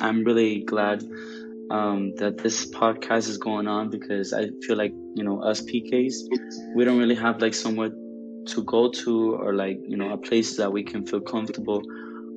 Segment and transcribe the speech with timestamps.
[0.00, 1.04] I'm really glad
[1.70, 6.14] um, that this podcast is going on because I feel like you know us PKs,
[6.74, 10.56] we don't really have like somewhere to go to or like you know a place
[10.56, 11.82] that we can feel comfortable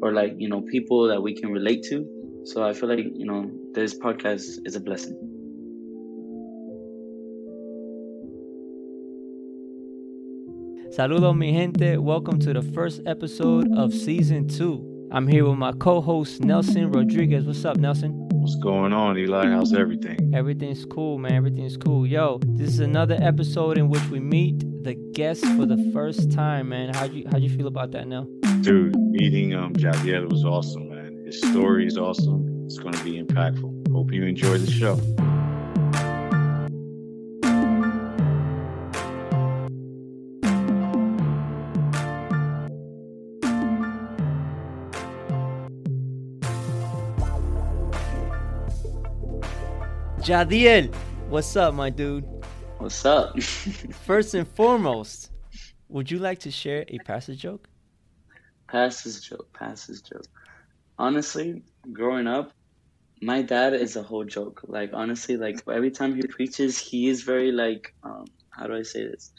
[0.01, 2.05] or like you know people that we can relate to.
[2.45, 5.17] So I feel like you know this podcast is a blessing.
[10.95, 11.97] Saludos, mi gente.
[11.97, 14.92] Welcome to the first episode of season two.
[15.13, 17.45] I'm here with my co host, Nelson Rodriguez.
[17.45, 18.13] What's up, Nelson?
[18.31, 19.47] What's going on, Eli?
[19.47, 20.33] How's everything?
[20.33, 21.33] Everything's cool, man.
[21.33, 22.07] Everything's cool.
[22.07, 26.69] Yo, this is another episode in which we meet the guest for the first time,
[26.69, 26.95] man.
[26.95, 28.27] How'd you how'd you feel about that, Nel?
[28.61, 31.23] Dude, meeting um Jadiel was awesome, man.
[31.27, 32.63] His story is awesome.
[32.65, 33.91] It's gonna be impactful.
[33.91, 34.99] Hope you enjoy the show.
[50.23, 50.93] Jadiel,
[51.27, 52.23] what's up, my dude?
[52.77, 53.37] What's up?
[54.05, 55.31] First and foremost,
[55.89, 57.67] would you like to share a passage joke?
[58.69, 60.25] Passes joke, passes joke.
[60.97, 62.53] Honestly, growing up,
[63.21, 64.61] my dad is a whole joke.
[64.65, 68.83] Like honestly, like every time he preaches, he is very like um, how do I
[68.83, 69.33] say this?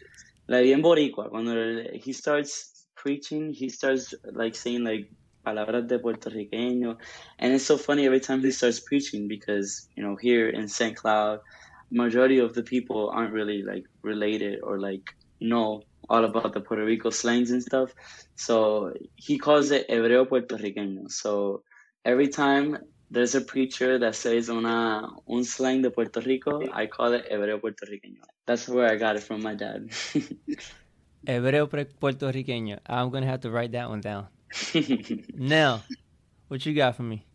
[0.48, 5.08] Like en boricua, cuando he starts preaching, he starts like saying like
[5.44, 6.96] palabras de puertorriqueño,
[7.38, 10.96] and it's so funny every time he starts preaching because you know here in St.
[10.96, 11.40] Cloud,
[11.90, 15.04] majority of the people aren't really like related or like
[15.40, 17.94] know all about the Puerto Rico slangs and stuff.
[18.36, 21.10] So he calls it hebreo puertorriqueño.
[21.10, 21.62] So
[22.04, 22.78] every time
[23.10, 27.60] there's a preacher that says una un slang de Puerto Rico, I call it hebreo
[27.60, 28.22] puertorriqueño.
[28.46, 29.88] That's where I got it from my dad.
[31.26, 32.80] Hebreo puertorriqueño.
[32.86, 34.28] I'm gonna have to write that one down.
[35.34, 35.82] Nell,
[36.48, 37.26] what you got for me?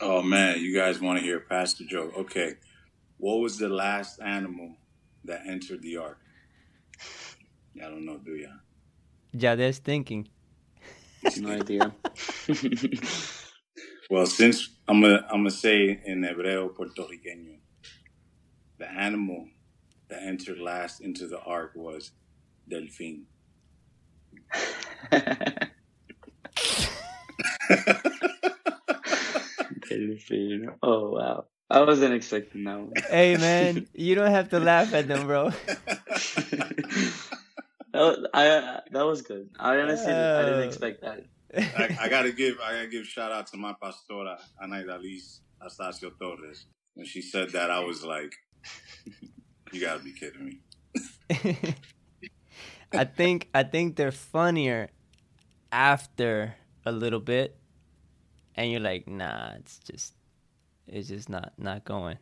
[0.00, 2.16] Oh man, you guys want to hear pastor joke?
[2.16, 2.54] Okay,
[3.16, 4.76] what was the last animal
[5.24, 6.18] that entered the ark?
[7.82, 8.48] I don't know, do ya?
[9.32, 10.28] Yeah, that's thinking.
[11.38, 11.92] no idea.
[14.10, 17.58] well, since I'm gonna I'm gonna say in hebreo puertorriqueño,
[18.78, 19.48] the animal
[20.08, 22.12] that entered last into the ark was
[22.70, 23.24] delfin.
[29.88, 30.74] delfin.
[30.82, 31.44] Oh wow.
[31.70, 32.92] I wasn't expecting that one.
[33.10, 35.50] Hey man, you don't have to laugh at them, bro.
[37.92, 39.50] that, I, that was good.
[39.58, 40.62] I honestly I didn't oh.
[40.62, 41.24] expect that.
[41.56, 46.10] I, I, gotta give I gotta give shout out to my pastora Anaida Liz Astacio
[46.18, 46.66] Torres.
[46.94, 48.34] When she said that, I was like,
[49.72, 50.60] "You gotta be kidding me."
[52.92, 54.90] I think I think they're funnier
[55.70, 56.54] after
[56.88, 57.56] a little bit,
[58.54, 60.14] and you're like, "Nah, it's just
[60.86, 62.18] it's just not not going."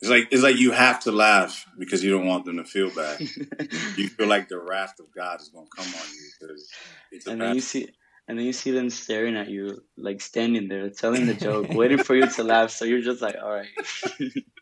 [0.00, 2.90] It's like it's like you have to laugh because you don't want them to feel
[2.90, 3.20] bad.
[3.96, 6.70] you feel like the wrath of God is going to come on you because
[7.12, 7.90] it's a and then you see
[8.30, 11.98] and then you see them staring at you, like standing there, telling the joke, waiting
[11.98, 12.70] for you to laugh.
[12.70, 13.66] So you're just like, all right.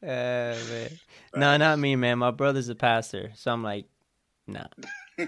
[0.03, 0.91] uh, man.
[1.37, 2.19] No, not me, man.
[2.19, 3.85] My brother's a pastor, so I'm like,
[4.47, 4.69] nah.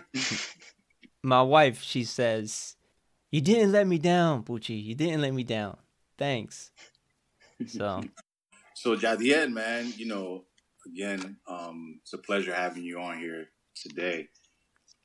[1.22, 2.76] My wife, she says,
[3.30, 4.82] "You didn't let me down, Bucci.
[4.82, 5.76] You didn't let me down.
[6.18, 6.70] Thanks."
[7.66, 8.02] So.
[8.74, 10.44] So Jadiel, man, you know,
[10.86, 14.28] again, um, it's a pleasure having you on here today.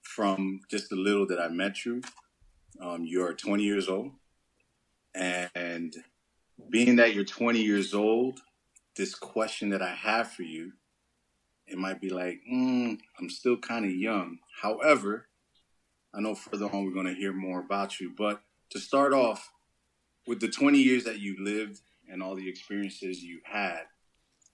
[0.02, 2.02] From just a little that I met you,
[2.80, 4.12] um, you're 20 years old,
[5.14, 5.94] and
[6.70, 8.40] being that you're 20 years old,
[8.96, 10.72] this question that I have for you,
[11.68, 14.40] it might be like, mm, I'm still kind of young.
[14.62, 15.28] However,
[16.16, 18.14] I know further on we're going to hear more about you.
[18.18, 19.52] But to start off,
[20.28, 23.84] with the 20 years that you lived and all the experiences you've had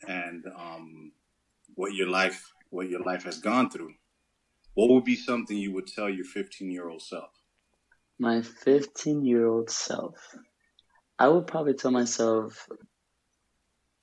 [0.08, 1.12] and um,
[1.76, 3.94] what your life what your life has gone through
[4.74, 7.30] what would be something you would tell your 15 year old self
[8.20, 10.16] my 15 year old self
[11.20, 12.68] i would probably tell myself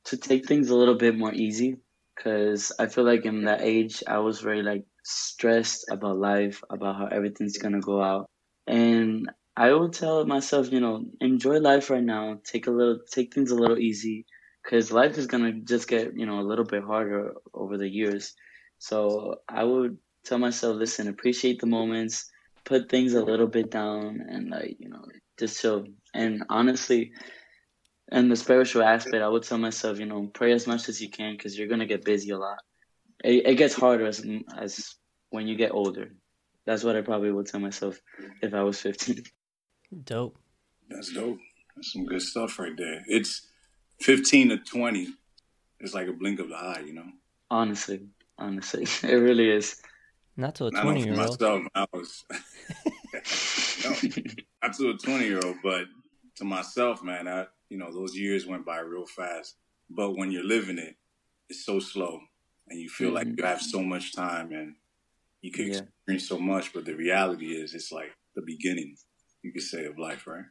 [0.04, 1.76] to take things a little bit more easy
[2.14, 6.96] because i feel like in that age i was very like stressed about life about
[6.96, 8.26] how everything's gonna go out
[8.66, 12.38] and I would tell myself, you know, enjoy life right now.
[12.44, 14.24] Take a little, take things a little easy,
[14.62, 18.34] because life is gonna just get, you know, a little bit harder over the years.
[18.78, 22.30] So I would tell myself, listen, appreciate the moments,
[22.64, 25.04] put things a little bit down, and like, you know,
[25.40, 25.86] just chill.
[26.14, 27.10] And honestly,
[28.12, 31.10] in the spiritual aspect, I would tell myself, you know, pray as much as you
[31.10, 32.58] can, because you're gonna get busy a lot.
[33.24, 34.24] It, it gets harder as
[34.56, 34.94] as
[35.30, 36.10] when you get older.
[36.64, 38.00] That's what I probably would tell myself
[38.42, 39.24] if I was 15.
[40.04, 40.38] Dope.
[40.90, 41.38] That's dope.
[41.74, 43.02] That's some good stuff right there.
[43.06, 43.46] It's
[44.02, 45.08] 15 to 20
[45.80, 47.06] It's like a blink of the eye, you know?
[47.50, 48.02] Honestly,
[48.36, 49.80] honestly, it really is.
[50.36, 51.40] Not to a 20 year old.
[51.40, 52.24] myself, I was
[53.84, 53.90] no,
[54.62, 55.86] not to a 20 year old, but
[56.36, 59.56] to myself, man, I, you know, those years went by real fast.
[59.90, 60.96] But when you're living it,
[61.48, 62.20] it's so slow
[62.70, 63.38] and you feel like Mhm.
[63.38, 64.74] you have so much time and
[65.42, 65.80] you can Yeah.
[66.06, 66.72] experience so much.
[66.72, 68.96] But the reality is, it's like the beginning,
[69.42, 70.44] you could say, of life, right?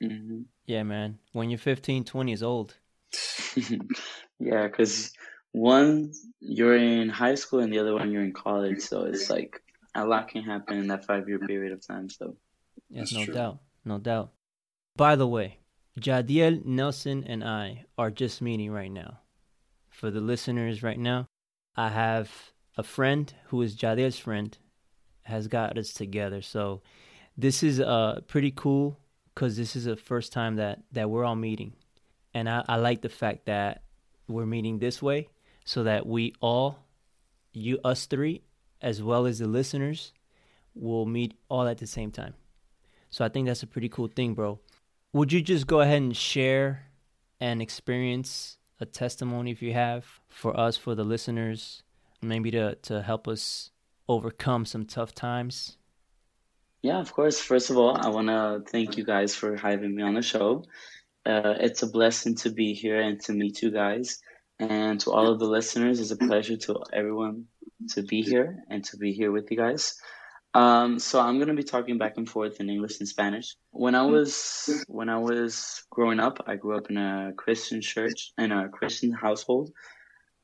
[0.00, 1.18] hmm Yeah, man.
[1.32, 2.76] When you're 15, 20 is old.
[4.38, 5.12] yeah, because
[5.52, 9.60] one you're in high school and the other one you're in college, so it's like
[9.94, 12.08] a lot can happen in that five year period of time.
[12.08, 12.36] So
[12.90, 13.34] Yes, That's no true.
[13.34, 13.58] doubt.
[13.84, 14.32] No doubt.
[14.96, 15.58] By the way,
[15.98, 19.20] Jadiel, Nelson, and I are just meeting right now.
[19.90, 21.28] For the listeners right now,
[21.76, 24.56] I have a friend who is Jadiel's friend
[25.22, 26.42] has got us together.
[26.42, 26.82] So
[27.36, 28.98] this is uh pretty cool
[29.34, 31.72] because this is the first time that that we're all meeting,
[32.34, 33.82] and I, I like the fact that
[34.28, 35.28] we're meeting this way
[35.64, 36.78] so that we all,
[37.52, 38.42] you us three,
[38.80, 40.12] as well as the listeners,
[40.74, 42.34] will meet all at the same time.
[43.10, 44.60] So I think that's a pretty cool thing, bro.
[45.12, 46.86] Would you just go ahead and share
[47.40, 51.82] an experience, a testimony if you have for us, for the listeners,
[52.22, 53.70] maybe to, to help us
[54.08, 55.76] overcome some tough times?
[56.82, 57.40] yeah, of course.
[57.40, 60.64] First of all, I want to thank you guys for having me on the show.
[61.26, 64.18] Uh, it's a blessing to be here and to meet you guys.
[64.58, 67.44] And to all of the listeners, it's a pleasure to everyone
[67.90, 69.94] to be here and to be here with you guys.
[70.52, 73.56] Um, so I'm gonna be talking back and forth in English and Spanish.
[73.70, 78.32] When I was when I was growing up, I grew up in a Christian church
[78.36, 79.70] in a Christian household.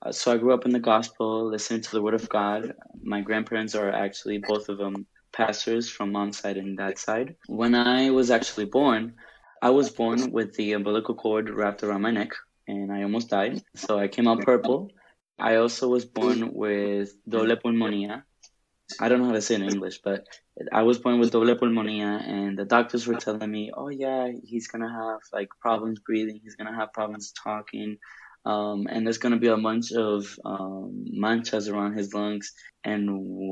[0.02, 2.74] Uh, so I grew up in the gospel, listening to the word of God.
[3.02, 7.34] My grandparents are actually both of them pastors from mom's side and dad's side.
[7.48, 9.14] When I was actually born,
[9.62, 12.32] I was born with the umbilical cord wrapped around my neck,
[12.68, 13.62] and I almost died.
[13.74, 14.92] So I came out purple.
[15.38, 18.22] I also was born with doble pulmonía.
[19.00, 20.26] I don't know how to say in English, but
[20.72, 24.68] I was born with doble pulmonía, and the doctors were telling me, "Oh yeah, he's
[24.68, 26.40] gonna have like problems breathing.
[26.42, 27.98] He's gonna have problems talking,
[28.44, 32.52] um, and there's gonna be a bunch of um, manchas around his lungs."
[32.84, 33.02] And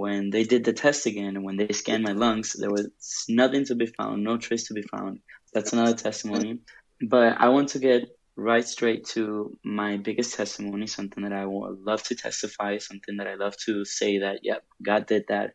[0.00, 2.88] when they did the test again, and when they scanned my lungs, there was
[3.28, 5.18] nothing to be found, no trace to be found.
[5.52, 6.60] That's another testimony.
[7.02, 12.02] But I want to get right straight to my biggest testimony, something that I love
[12.04, 15.52] to testify, something that I love to say that, yep, God did that.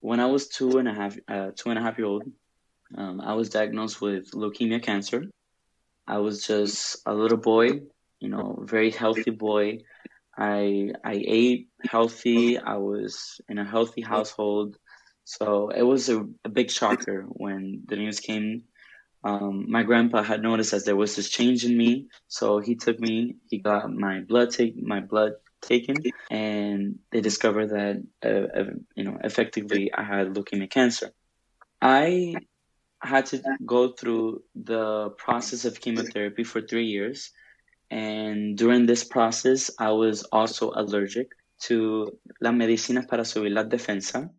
[0.00, 2.24] When I was two and a half, uh, two and a half year old,
[2.96, 5.24] um, I was diagnosed with leukemia cancer.
[6.06, 7.82] I was just a little boy,
[8.20, 9.78] you know, very healthy boy.
[10.36, 12.58] I I ate healthy.
[12.58, 14.76] I was in a healthy household,
[15.24, 18.64] so it was a, a big shocker when the news came
[19.24, 22.98] um, my grandpa had noticed that there was this change in me, so he took
[22.98, 23.36] me.
[23.48, 25.96] He got my blood take my blood taken,
[26.30, 31.12] and they discovered that uh, you know effectively I had leukemia cancer.
[31.80, 32.34] I
[33.00, 37.30] had to go through the process of chemotherapy for three years,
[37.90, 41.28] and during this process, I was also allergic
[41.68, 44.30] to la medicina para subir la defensa.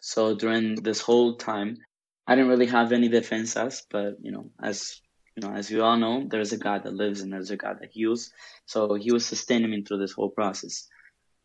[0.00, 1.78] So during this whole time,
[2.26, 5.00] I didn't really have any defensas, but you know, as
[5.36, 7.78] you know, as you all know, there's a God that lives and there's a God
[7.80, 8.30] that heals.
[8.66, 10.88] So He was sustaining me through this whole process.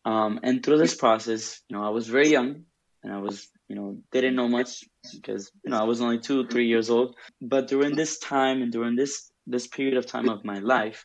[0.04, 2.64] Um, and through this process, you know, I was very young
[3.02, 6.46] and I was, you know, didn't know much because you know I was only two,
[6.46, 7.14] three years old.
[7.40, 11.04] But during this time and during this this period of time of my life,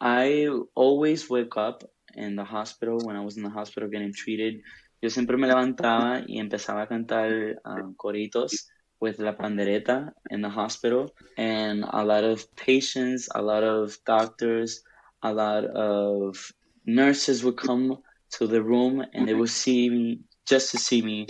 [0.00, 1.84] I always wake up
[2.14, 4.62] in the hospital when I was in the hospital getting treated.
[5.02, 8.66] Yo siempre me levantaba y empezaba a cantar um, coritos
[9.00, 11.14] with La Pandereta in the hospital.
[11.36, 14.82] And a lot of patients, a lot of doctors,
[15.22, 16.52] a lot of
[16.84, 17.98] nurses would come
[18.32, 21.26] to the room and they would see me just to see me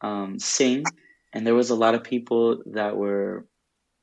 [0.00, 0.84] um, sing.
[1.32, 3.46] And there was a lot of people that were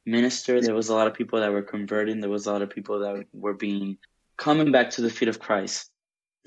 [0.05, 0.63] ministered.
[0.63, 2.19] There was a lot of people that were converting.
[2.19, 3.97] There was a lot of people that were being
[4.37, 5.89] coming back to the feet of Christ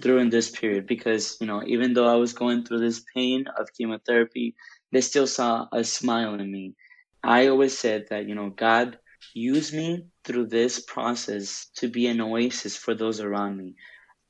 [0.00, 3.72] during this period because you know even though I was going through this pain of
[3.76, 4.54] chemotherapy
[4.92, 6.75] they still saw a smile in me.
[7.23, 8.99] I always said that, you know, God
[9.35, 13.75] used me through this process to be an oasis for those around me.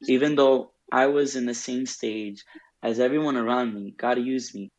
[0.03, 2.45] Even though I was in the same stage
[2.83, 4.71] as everyone around me, God used me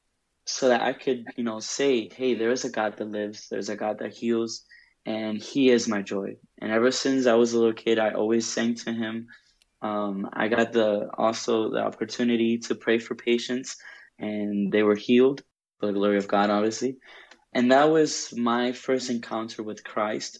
[0.45, 3.69] so that I could, you know, say, hey, there is a God that lives, there's
[3.69, 4.65] a God that heals,
[5.05, 6.35] and He is my joy.
[6.59, 9.27] And ever since I was a little kid, I always sang to Him.
[9.81, 13.77] Um, I got the also the opportunity to pray for patients,
[14.17, 15.43] and they were healed
[15.79, 16.97] for the glory of God, obviously.
[17.53, 20.39] And that was my first encounter with Christ.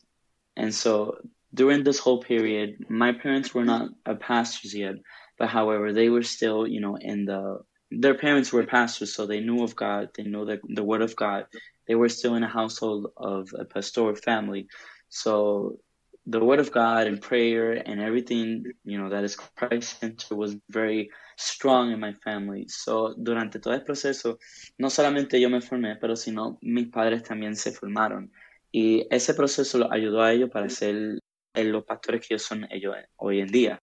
[0.56, 1.18] And so
[1.54, 4.96] during this whole period, my parents were not a pastors yet,
[5.38, 9.40] but however, they were still, you know, in the their parents were pastors, so they
[9.40, 11.46] knew of God, they know the the word of God.
[11.88, 14.68] They were still in a household of a pastoral family,
[15.10, 15.80] so
[16.28, 20.56] the word of God and prayer and everything, you know, that is Christ centered was
[20.70, 22.66] very strong in my family.
[22.68, 24.40] So, durante todo el proceso,
[24.78, 28.32] no solamente yo me formé, pero sino mis padres también se formaron.
[28.72, 31.20] Y ese proceso los ayudó a ellos para ser
[31.56, 33.80] los pastores que ellos son ellos eh, hoy en día.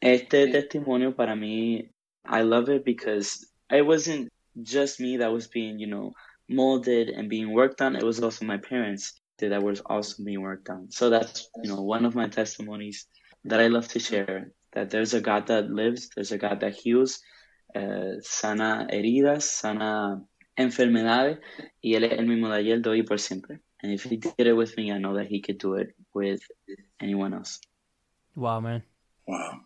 [0.00, 1.90] Este testimonio para mí,
[2.24, 4.28] I love it because it wasn't
[4.62, 6.12] just me that was being, you know,
[6.48, 7.96] molded and being worked on.
[7.96, 10.90] It was also my parents that was also being worked on.
[10.90, 13.06] So that's, you know, one of my testimonies
[13.44, 16.74] that I love to share, that there's a God that lives, there's a God that
[16.74, 17.20] heals,
[17.74, 20.22] uh, sana heridas, sana
[20.58, 21.38] enfermedades,
[21.82, 23.60] y Él es el mismo de ayer, de hoy por siempre.
[23.82, 26.42] And if He did it with me, I know that He could do it with
[27.00, 27.60] anyone else.
[28.36, 28.82] Wow, man.
[29.26, 29.60] Wow.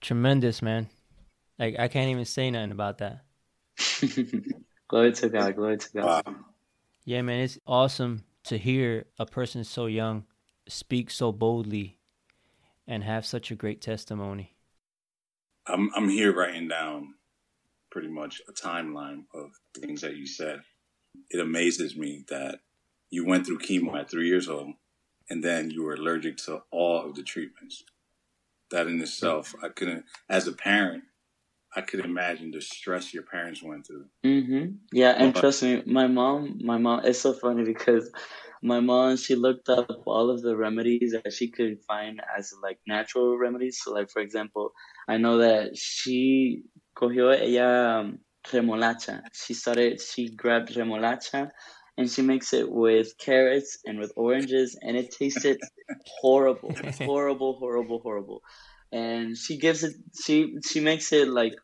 [0.00, 0.88] Tremendous, man.
[1.58, 3.24] Like, I can't even say nothing about that.
[4.88, 6.26] glory to God, glory to God.
[6.26, 6.34] Wow.
[7.04, 10.24] Yeah, man, it's awesome to hear a person so young
[10.68, 11.98] speak so boldly
[12.86, 14.56] and have such a great testimony.
[15.66, 17.14] I'm I'm here writing down
[17.90, 20.60] pretty much a timeline of things that you said.
[21.30, 22.60] It amazes me that
[23.10, 24.74] you went through chemo at three years old
[25.30, 27.84] and then you were allergic to all of the treatments.
[28.70, 31.04] That in itself, I couldn't, as a parent,
[31.76, 34.06] I could imagine the stress your parents went through.
[34.24, 34.76] Mm-hmm.
[34.92, 38.10] Yeah, and trust me, my mom, my mom, it's so funny because
[38.64, 42.78] my mom, she looked up all of the remedies that she could find as like
[42.86, 43.80] natural remedies.
[43.82, 44.72] So, like for example,
[45.08, 46.64] I know that she
[46.96, 49.22] cogió ella um, remolacha.
[49.32, 51.50] She started, she grabbed remolacha
[51.98, 55.58] and she makes it with carrots and with oranges, and it tasted
[56.20, 58.42] horrible, horrible, horrible, horrible
[58.92, 59.94] and she gives it
[60.24, 61.54] she she makes it like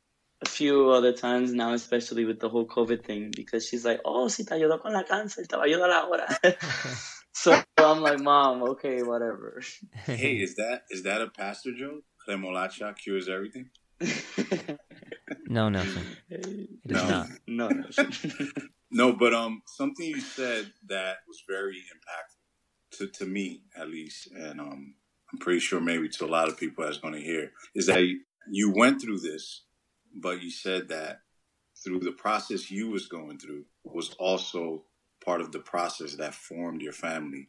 [0.43, 4.29] a few other times now especially with the whole covid thing because she's like oh
[4.29, 6.27] si te ayudó con la cáncer te va a ayudar ahora.
[7.33, 9.63] So i'm like mom okay whatever.
[10.05, 12.05] Hey is that is that a pastor joke?
[12.29, 13.71] Remolacha cures everything?
[15.47, 17.09] No nothing it no.
[17.09, 17.29] not.
[17.47, 17.71] No
[18.91, 24.29] no but um something you said that was very impactful to to me at least
[24.35, 24.95] and um
[25.33, 28.01] I'm pretty sure maybe to a lot of people that's going to hear, is that
[28.51, 29.63] you went through this,
[30.15, 31.21] but you said that
[31.83, 34.85] through the process you was going through was also
[35.25, 37.49] part of the process that formed your family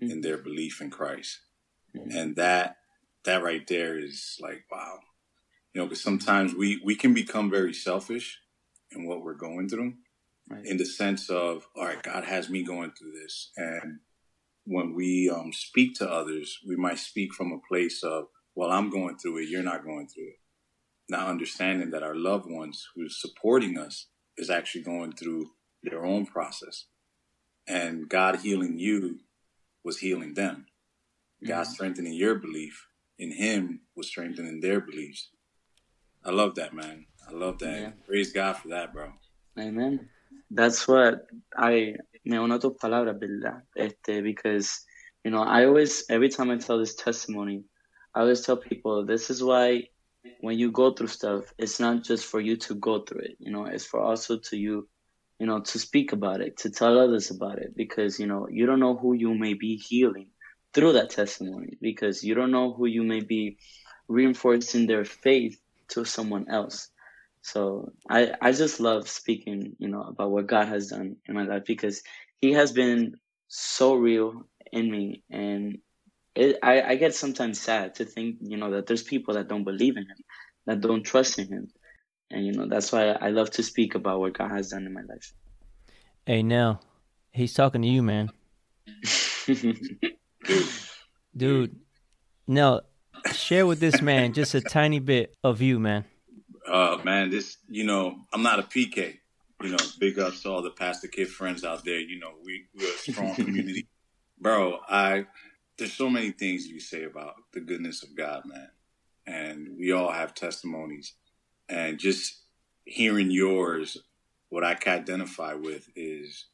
[0.00, 0.10] mm-hmm.
[0.10, 1.40] in their belief in Christ.
[1.96, 2.16] Mm-hmm.
[2.16, 2.76] And that,
[3.24, 4.98] that right there is like, wow.
[5.72, 8.38] You know, because sometimes we, we can become very selfish
[8.90, 9.94] in what we're going through
[10.48, 10.64] right.
[10.66, 13.50] in the sense of, all right, God has me going through this.
[13.56, 14.00] And
[14.64, 18.90] when we um, speak to others, we might speak from a place of, well, I'm
[18.90, 20.38] going through it, you're not going through it.
[21.08, 24.06] Not understanding that our loved ones who's supporting us
[24.36, 25.50] is actually going through
[25.82, 26.86] their own process.
[27.66, 29.20] And God healing you
[29.84, 30.66] was healing them.
[31.46, 31.72] God mm-hmm.
[31.72, 32.86] strengthening your belief
[33.18, 35.28] in Him was strengthening their beliefs.
[36.24, 37.06] I love that, man.
[37.28, 37.80] I love that.
[37.80, 37.90] Yeah.
[38.06, 39.12] Praise God for that, bro.
[39.58, 40.08] Amen.
[40.50, 43.62] That's what I me uno tus palabras, ¿verdad?
[43.76, 44.84] Este, because,
[45.24, 47.64] you know, I always, every time I tell this testimony,
[48.14, 49.88] I always tell people this is why
[50.40, 53.50] when you go through stuff, it's not just for you to go through it, you
[53.50, 54.88] know, it's for also to you,
[55.38, 58.66] you know, to speak about it, to tell others about it, because, you know, you
[58.66, 60.28] don't know who you may be healing
[60.74, 63.58] through that testimony, because you don't know who you may be
[64.08, 66.88] reinforcing their faith to someone else.
[67.42, 71.44] So I, I just love speaking, you know, about what God has done in my
[71.44, 72.02] life because
[72.40, 73.16] He has been
[73.48, 75.78] so real in me, and
[76.34, 79.64] it, I, I get sometimes sad to think, you know, that there's people that don't
[79.64, 80.16] believe in Him,
[80.66, 81.68] that don't trust in Him,
[82.30, 84.92] and you know that's why I love to speak about what God has done in
[84.92, 85.32] my life.
[86.26, 86.82] Hey, Nell,
[87.32, 88.30] He's talking to you, man.
[91.36, 91.76] Dude,
[92.46, 92.82] Nell,
[93.32, 96.04] share with this man just a tiny bit of you, man
[96.68, 99.18] uh, man, this, you know, I'm not a PK.
[99.62, 102.00] You know, big ups to all the Pastor Kid friends out there.
[102.00, 103.86] You know, we, we're a strong community.
[104.40, 105.26] Bro, I,
[105.82, 108.68] there's so many things you say about the goodness of God, man.
[109.26, 111.14] And we all have testimonies.
[111.68, 112.42] And just
[112.84, 113.96] hearing yours,
[114.48, 116.46] what I can identify with is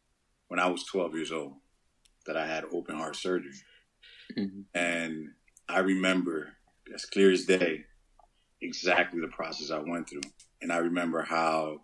[0.49, 1.53] when I was 12 years old
[2.25, 3.53] that I had open heart surgery.
[4.35, 4.61] Mm-hmm.
[4.75, 5.29] And
[5.69, 6.55] I remember
[6.95, 7.85] as clear as day
[8.63, 10.23] exactly the process I went through.
[10.63, 11.81] And I remember how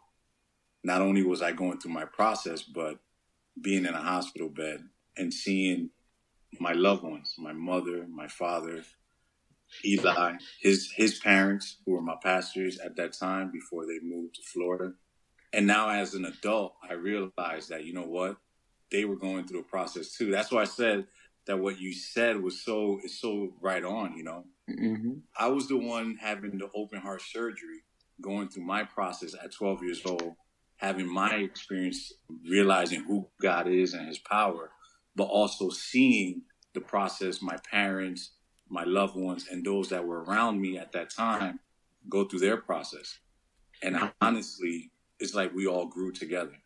[0.83, 3.01] not only was I going through my process, but
[3.61, 4.81] being in a hospital bed
[5.19, 5.91] and seeing
[6.61, 8.85] my loved ones, my mother, my father,
[9.85, 14.43] Eli, his his parents, who were my pastors at that time before they moved to
[14.43, 14.93] Florida.
[15.53, 18.37] And now as an adult, I realized that, you know what?
[18.91, 20.31] They were going through a process too.
[20.31, 21.07] That's why I said
[21.47, 24.45] that what you said was so is so right on, you know.
[24.71, 25.13] Mm-hmm.
[25.39, 27.83] I was the one having the open heart surgery,
[28.21, 30.35] going through my process at 12 years old,
[30.77, 32.13] having my experience,
[32.49, 34.71] realizing who God is and his power,
[35.17, 36.43] but also seeing
[36.75, 38.33] the process my parents,
[38.69, 41.61] my loved ones, and those that were around me at that time
[42.09, 43.19] go through their process.
[43.83, 44.91] And honestly,
[45.21, 46.57] it's like we all grew together.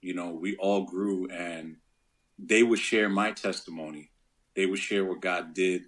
[0.00, 1.76] You know, we all grew and
[2.38, 4.10] they would share my testimony.
[4.54, 5.82] They would share what God did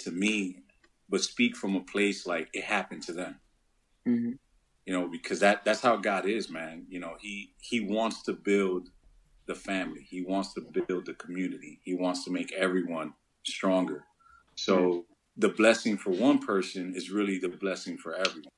[0.00, 0.62] to me,
[1.08, 3.40] but speak from a place like it happened to them.
[4.06, 4.32] Mm-hmm.
[4.86, 6.86] You know, because that that's how God is, man.
[6.88, 8.88] You know, he he wants to build
[9.48, 10.06] the family.
[10.08, 11.80] He wants to build the community.
[11.82, 13.14] He wants to make everyone
[13.44, 14.04] stronger.
[14.54, 18.50] So the blessing for one person is really the blessing for everyone.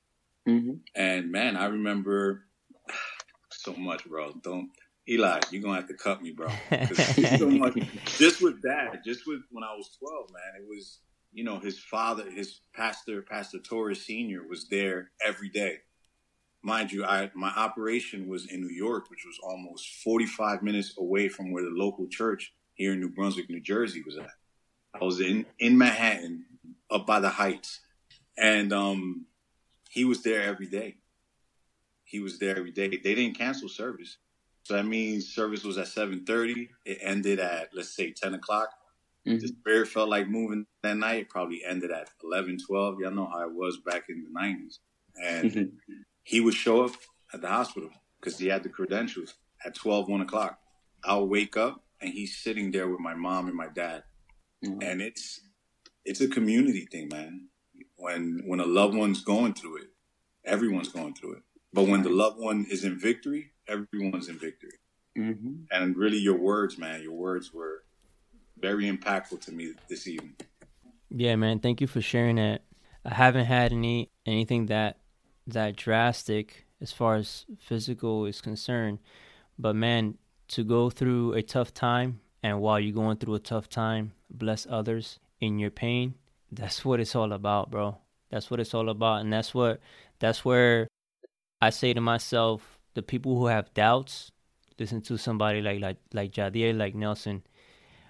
[0.48, 0.72] Mm-hmm.
[0.94, 2.44] And man, I remember
[3.50, 4.32] so much, bro.
[4.42, 4.70] Don't
[5.08, 6.48] Eli, you're gonna have to cut me, bro.
[7.38, 7.78] so much.
[8.18, 11.00] Just with that, just with when I was 12, man, it was
[11.32, 15.78] you know his father, his pastor, Pastor Torres Senior, was there every day.
[16.62, 21.28] Mind you, I my operation was in New York, which was almost 45 minutes away
[21.28, 24.30] from where the local church here in New Brunswick, New Jersey, was at.
[25.00, 26.44] I was in in Manhattan,
[26.90, 27.80] up by the Heights,
[28.36, 29.26] and um,
[29.88, 30.96] he was there every day.
[32.04, 32.88] He was there every day.
[32.88, 34.18] They didn't cancel service,
[34.64, 36.68] so that means service was at 7:30.
[36.84, 38.68] It ended at let's say 10 o'clock.
[39.24, 39.46] The Mm-hmm.
[39.46, 41.20] spirit felt like moving that night.
[41.20, 43.00] It probably ended at 11, 12.
[43.00, 44.78] Y'all know how it was back in the 90s.
[45.22, 45.70] And Mhm.
[46.22, 46.92] He would show up
[47.32, 49.34] at the hospital because he had the credentials
[49.64, 50.58] at 12, 1 o'clock.
[51.04, 54.04] I'll wake up and he's sitting there with my mom and my dad.
[54.64, 54.82] Mhm.
[54.82, 55.40] And it's
[56.04, 57.48] it's a community thing, man.
[57.96, 59.88] When when a loved one's going through it,
[60.44, 61.42] everyone's going through it.
[61.72, 64.78] But when the loved one is in victory, everyone's in victory.
[65.16, 65.66] Mhm.
[65.70, 67.84] And really your words, man, your words were
[68.56, 70.36] very impactful to me this evening.
[71.10, 71.60] Yeah, man.
[71.60, 72.62] Thank you for sharing that.
[73.04, 74.99] I haven't had any anything that
[75.50, 78.98] that drastic as far as physical is concerned,
[79.58, 80.16] but man,
[80.48, 84.66] to go through a tough time and while you're going through a tough time, bless
[84.68, 86.14] others in your pain.
[86.50, 87.98] That's what it's all about, bro.
[88.30, 89.80] That's what it's all about, and that's what
[90.18, 90.88] that's where
[91.60, 94.30] I say to myself, the people who have doubts,
[94.78, 97.42] listen to somebody like like like Jadiel, like Nelson.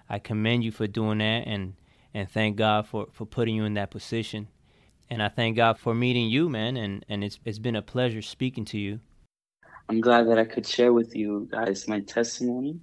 [0.09, 1.73] I commend you for doing that, and
[2.13, 4.47] and thank God for, for putting you in that position.
[5.11, 6.77] And I thank God for meeting you, man.
[6.77, 9.01] And, and it's it's been a pleasure speaking to you.
[9.89, 12.79] I'm glad that I could share with you guys my testimony.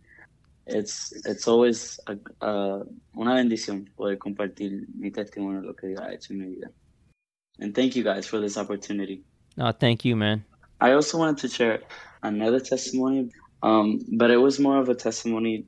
[0.67, 2.85] It's it's always a, uh,
[3.17, 6.69] una bendición poder compartir mi testimonio, lo que Dios ha hecho en mi vida.
[7.61, 9.23] And thank you guys for this opportunity.
[9.57, 10.45] No, thank you, man.
[10.83, 11.81] I also wanted to share
[12.23, 13.31] another testimony,
[13.63, 15.65] um, but it was more of a testimony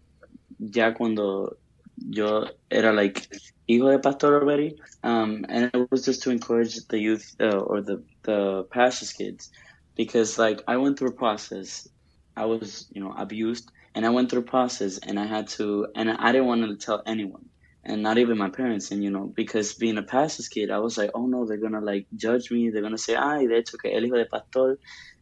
[0.59, 1.57] ya cuando
[1.97, 3.29] yo era like
[3.71, 7.81] hijo de pastor already, um, and it was just to encourage the youth uh, or
[7.81, 9.51] the the pastors kids,
[9.97, 11.89] because like I went through a process,
[12.37, 15.87] I was you know abused, and I went through a process, and I had to,
[15.95, 17.47] and I didn't want to tell anyone,
[17.85, 20.99] and not even my parents, and you know because being a pastor's kid, I was
[20.99, 23.91] like, oh no, they're gonna like judge me, they're gonna say, ay, de hecho que
[23.95, 24.79] el hijo de pastor,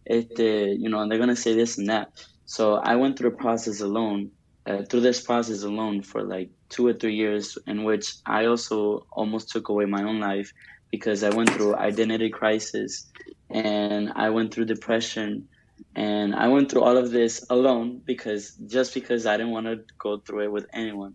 [0.07, 2.09] este, you know, and they're gonna say this and that.
[2.47, 4.31] So I went through the process alone
[4.69, 9.07] uh, through this process alone for like two or three years, in which I also
[9.13, 10.53] almost took away my own life
[10.91, 13.11] because I went through identity crisis
[13.51, 15.49] and I went through depression
[15.97, 19.81] and I went through all of this alone because just because I didn't want to
[19.99, 21.15] go through it with anyone.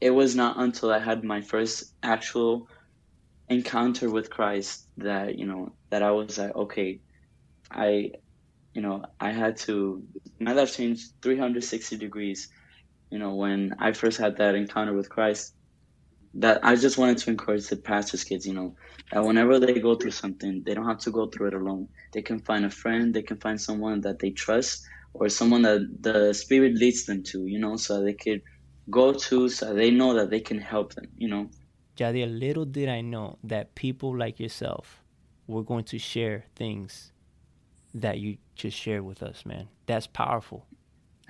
[0.00, 2.68] It was not until I had my first actual
[3.48, 7.00] encounter with Christ that, you know, that I was like, okay,
[7.70, 8.10] I,
[8.74, 10.02] you know, I had to,
[10.38, 12.50] my life changed 360 degrees
[13.14, 15.54] you know, when I first had that encounter with Christ,
[16.34, 18.74] that I just wanted to encourage the pastors' kids, you know,
[19.12, 21.86] that whenever they go through something, they don't have to go through it alone.
[22.12, 25.86] They can find a friend, they can find someone that they trust, or someone that
[26.00, 28.42] the Spirit leads them to, you know, so they could
[28.90, 31.48] go to, so they know that they can help them, you know.
[31.96, 35.04] Jadiel, little did I know that people like yourself
[35.46, 37.12] were going to share things
[37.94, 39.68] that you just shared with us, man.
[39.86, 40.66] That's powerful.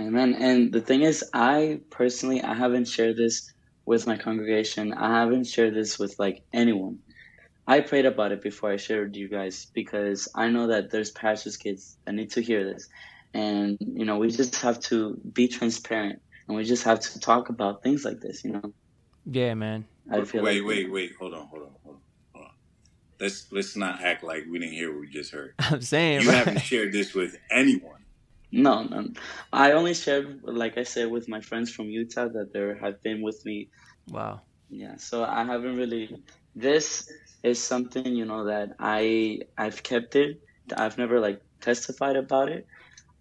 [0.00, 0.34] Amen.
[0.34, 3.52] And the thing is, I personally, I haven't shared this
[3.86, 4.92] with my congregation.
[4.92, 6.98] I haven't shared this with like anyone.
[7.66, 11.10] I prayed about it before I shared with you guys because I know that there's
[11.12, 12.88] pastors' kids that need to hear this.
[13.32, 17.48] And, you know, we just have to be transparent and we just have to talk
[17.48, 18.74] about things like this, you know.
[19.24, 19.86] Yeah, man.
[20.10, 21.12] I feel Wait, like wait, wait.
[21.18, 22.00] Hold on, hold on, hold on,
[22.34, 22.50] hold on.
[23.18, 25.54] Let's let's not act like we didn't hear what we just heard.
[25.58, 26.36] I'm saying, You bro.
[26.36, 27.93] haven't shared this with anyone.
[28.54, 29.08] No, no.
[29.52, 33.20] I only shared, like I said, with my friends from Utah that there have been
[33.20, 33.68] with me.
[34.08, 34.42] wow.
[34.70, 36.14] Yeah, so I haven't really.
[36.54, 37.10] This
[37.42, 40.40] is something you know that I I've kept it.
[40.76, 42.66] I've never like testified about it.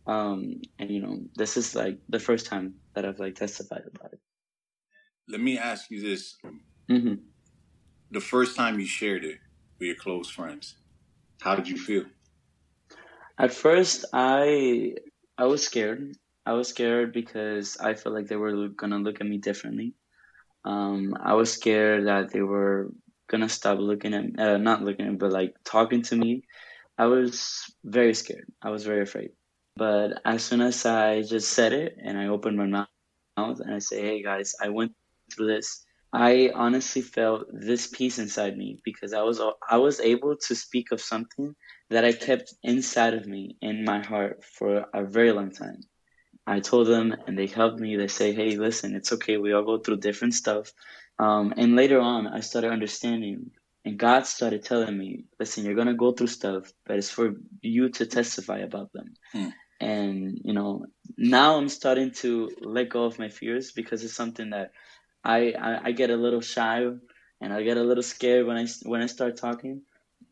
[0.05, 4.13] Um, and you know, this is like the first time that I've like testified about
[4.13, 4.19] it.
[5.27, 6.37] Let me ask you this:
[6.89, 7.15] hmm
[8.11, 9.39] the first time you shared it
[9.79, 10.75] with your close friends,
[11.41, 12.05] how did you feel?
[13.37, 14.95] At first, I
[15.37, 16.15] I was scared.
[16.45, 19.93] I was scared because I felt like they were gonna look at me differently.
[20.65, 22.91] Um, I was scared that they were
[23.27, 26.43] gonna stop looking at, uh, not looking at, but like talking to me.
[26.97, 28.51] I was very scared.
[28.61, 29.31] I was very afraid.
[29.75, 33.79] But as soon as I just said it and I opened my mouth and I
[33.79, 34.93] say, "Hey guys, I went
[35.31, 40.37] through this," I honestly felt this peace inside me because I was I was able
[40.47, 41.55] to speak of something
[41.89, 45.81] that I kept inside of me in my heart for a very long time.
[46.45, 47.95] I told them and they helped me.
[47.95, 49.37] They say, hey, listen, it's okay.
[49.37, 50.71] We all go through different stuff.
[51.17, 53.51] Um, and later on, I started understanding
[53.85, 57.33] and God started telling me, listen, you're going to go through stuff, but it's for
[57.61, 59.13] you to testify about them.
[59.31, 59.49] Hmm.
[59.79, 60.85] And, you know,
[61.17, 64.71] now I'm starting to let go of my fears because it's something that
[65.23, 66.85] I, I, I get a little shy
[67.41, 69.81] and I get a little scared when I, when I start talking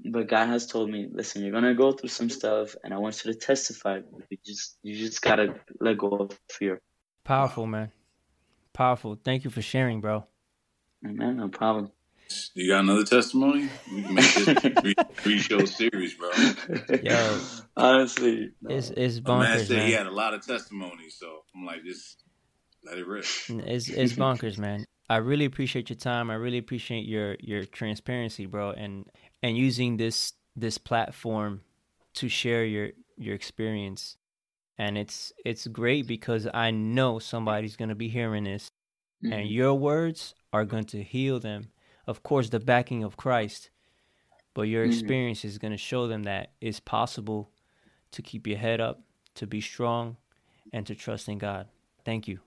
[0.05, 3.23] but God has told me, listen, you're gonna go through some stuff, and I want
[3.23, 3.99] you to testify.
[4.29, 6.81] You just, you just gotta let go of fear.
[7.23, 7.91] Powerful, man.
[8.73, 9.19] Powerful.
[9.23, 10.25] Thank you for sharing, bro.
[11.05, 11.37] Amen.
[11.37, 11.91] No problem.
[12.53, 13.69] You got another testimony?
[13.93, 16.29] We can make this a three, three show series, bro.
[17.01, 17.39] Yo.
[17.75, 18.75] honestly, no.
[18.75, 21.83] It's it's A man bonkers, said he had a lot of testimonies, so I'm like,
[21.83, 22.23] just
[22.83, 23.25] let it rip.
[23.49, 24.85] It's it's bonkers, man.
[25.09, 26.29] I really appreciate your time.
[26.29, 29.05] I really appreciate your your transparency, bro, and
[29.43, 31.61] and using this this platform
[32.15, 34.17] to share your your experience.
[34.77, 38.69] And it's it's great because I know somebody's gonna be hearing this,
[39.23, 39.51] and Mhm.
[39.51, 41.71] your words are going to heal them.
[42.07, 43.69] Of course, the backing of Christ,
[44.53, 44.91] but your Mhm.
[44.91, 47.51] experience is going to show them that it's possible
[48.11, 49.01] to keep your head up,
[49.35, 50.17] to be strong,
[50.73, 51.67] and to trust in God.
[52.03, 52.39] Thank you.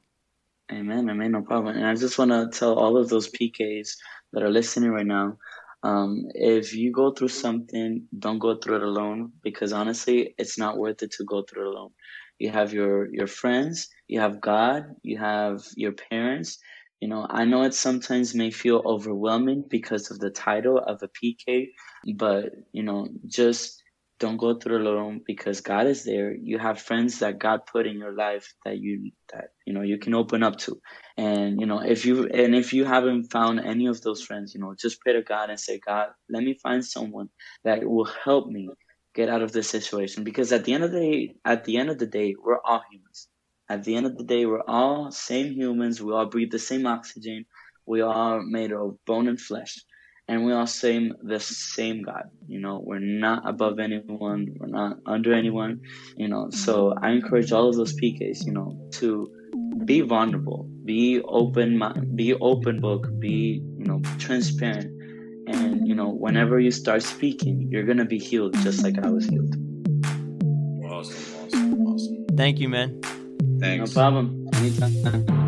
[0.73, 1.09] Amen.
[1.11, 1.33] Amen.
[1.33, 1.77] No problem.
[1.77, 3.97] And I just want to tell all of those PKs
[4.33, 5.39] that are listening right now,
[5.83, 10.79] um, if you go through something, don't go through it alone because honestly, it's not
[10.79, 11.91] worth it to go through it alone.
[12.39, 16.59] You have your your friends, you have God, you have your parents.
[17.01, 21.09] You know, I know it sometimes may feel overwhelming because of the title of a
[21.09, 21.69] PK,
[22.17, 23.83] but you know, just
[24.25, 26.35] don't go through it alone because God is there.
[26.35, 29.99] You have friends that God put in your life that you that you know you
[29.99, 30.81] can open up to.
[31.19, 34.61] And you know, if you and if you haven't found any of those friends, you
[34.61, 37.29] know, just pray to God and say, God, let me find someone
[37.65, 38.71] that will help me
[39.15, 40.25] get out of this situation.
[40.25, 42.83] Because at the end of the day, at the end of the day, we're all
[42.91, 43.29] humans.
[43.69, 46.03] At the end of the day, we're all same humans.
[46.03, 47.45] We all breathe the same oxygen.
[47.85, 49.77] We are made of bone and flesh
[50.29, 52.31] and we all same the same God.
[52.49, 55.81] You know, we're not above anyone, we're not under anyone.
[56.17, 59.31] You know, so I encourage all of those PKs, you know, to
[59.85, 64.91] be vulnerable, be open, mi- be open book, be you know transparent,
[65.49, 69.27] and you know whenever you start speaking, you're gonna be healed just like I was
[69.27, 69.55] healed.
[70.85, 72.27] Awesome, awesome, awesome.
[72.37, 73.01] Thank you, man.
[73.61, 73.95] Thanks.
[73.95, 74.49] No problem.
[74.55, 75.44] Anytime.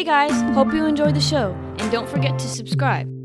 [0.00, 3.19] Hey guys, hope you enjoyed the show, and don't forget to subscribe.